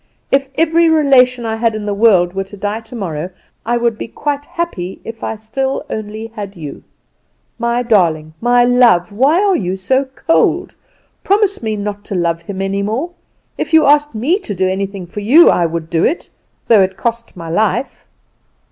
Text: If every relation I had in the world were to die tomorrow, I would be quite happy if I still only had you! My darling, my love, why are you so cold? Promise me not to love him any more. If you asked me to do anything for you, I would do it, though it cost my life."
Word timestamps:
If 0.31 0.49
every 0.55 0.89
relation 0.89 1.45
I 1.45 1.57
had 1.57 1.75
in 1.75 1.85
the 1.85 1.93
world 1.93 2.33
were 2.33 2.43
to 2.45 2.57
die 2.57 2.79
tomorrow, 2.79 3.29
I 3.67 3.77
would 3.77 3.99
be 3.99 4.07
quite 4.07 4.45
happy 4.47 4.99
if 5.03 5.23
I 5.23 5.35
still 5.35 5.85
only 5.91 6.25
had 6.33 6.55
you! 6.55 6.83
My 7.59 7.83
darling, 7.83 8.33
my 8.41 8.65
love, 8.65 9.11
why 9.11 9.35
are 9.39 9.55
you 9.55 9.75
so 9.75 10.05
cold? 10.05 10.73
Promise 11.23 11.61
me 11.61 11.75
not 11.75 12.03
to 12.05 12.15
love 12.15 12.41
him 12.41 12.63
any 12.63 12.81
more. 12.81 13.11
If 13.59 13.75
you 13.75 13.85
asked 13.85 14.15
me 14.15 14.39
to 14.39 14.55
do 14.55 14.67
anything 14.67 15.05
for 15.05 15.19
you, 15.19 15.51
I 15.51 15.67
would 15.67 15.87
do 15.87 16.03
it, 16.03 16.29
though 16.67 16.81
it 16.81 16.97
cost 16.97 17.37
my 17.37 17.51
life." 17.51 18.07